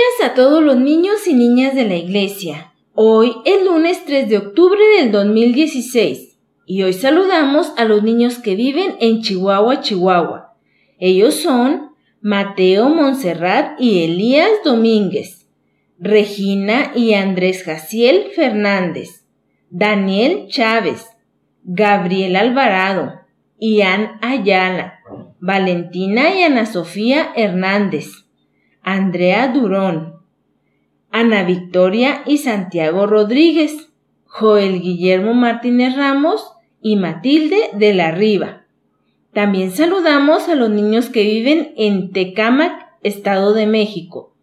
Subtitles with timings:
[0.00, 2.72] días a todos los niños y niñas de la iglesia.
[2.94, 8.54] Hoy es lunes 3 de octubre del 2016 y hoy saludamos a los niños que
[8.54, 10.54] viven en Chihuahua, Chihuahua.
[10.98, 11.90] Ellos son
[12.22, 15.48] Mateo Monserrat y Elías Domínguez,
[15.98, 19.26] Regina y Andrés Jaciel Fernández,
[19.68, 21.08] Daniel Chávez,
[21.62, 23.20] Gabriel Alvarado,
[23.58, 25.00] Ian Ayala,
[25.40, 28.29] Valentina y Ana Sofía Hernández,
[28.82, 30.14] Andrea Durón,
[31.10, 33.90] Ana Victoria y Santiago Rodríguez,
[34.24, 38.64] Joel Guillermo Martínez Ramos y Matilde de la Riva.
[39.32, 44.34] También saludamos a los niños que viven en Tecámac, Estado de México.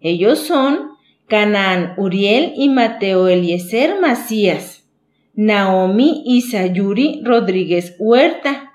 [0.00, 0.90] Ellos son
[1.28, 4.86] Canaán Uriel y Mateo Eliezer Macías,
[5.34, 8.73] Naomi y Sayuri Rodríguez Huerta,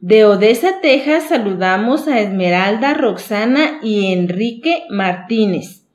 [0.00, 5.86] de Odessa, Texas, saludamos a Esmeralda, Roxana y Enrique Martínez.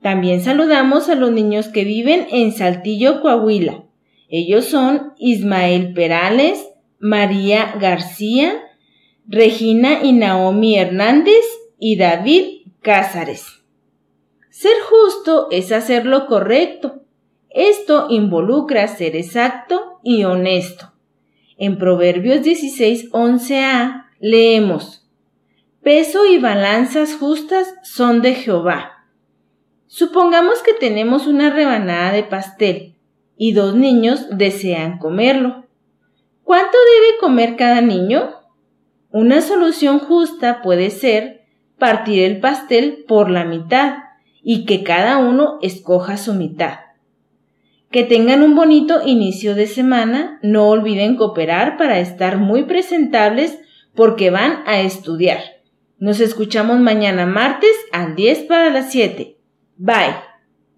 [0.00, 3.84] También saludamos a los niños que viven en Saltillo, Coahuila.
[4.28, 6.66] Ellos son Ismael Perales,
[6.98, 8.62] María García,
[9.26, 11.44] Regina y Naomi Hernández
[11.78, 13.62] y David Cázares.
[14.50, 17.02] Ser justo es hacer lo correcto.
[17.50, 20.93] Esto involucra ser exacto y honesto.
[21.56, 25.08] En Proverbios 16, 11a leemos,
[25.82, 29.06] Peso y balanzas justas son de Jehová.
[29.86, 32.94] Supongamos que tenemos una rebanada de pastel
[33.36, 35.66] y dos niños desean comerlo.
[36.42, 38.30] ¿Cuánto debe comer cada niño?
[39.10, 41.44] Una solución justa puede ser
[41.78, 43.98] partir el pastel por la mitad
[44.42, 46.78] y que cada uno escoja su mitad.
[47.94, 50.40] Que tengan un bonito inicio de semana.
[50.42, 53.56] No olviden cooperar para estar muy presentables
[53.94, 55.38] porque van a estudiar.
[56.00, 59.36] Nos escuchamos mañana martes al 10 para las 7.
[59.76, 60.33] Bye.